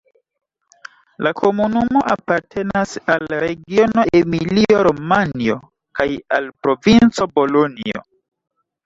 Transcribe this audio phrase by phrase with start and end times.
[1.25, 5.59] La komunumo apartenas al la regiono Emilio-Romanjo
[6.01, 8.03] kaj al la provinco Bolonjo.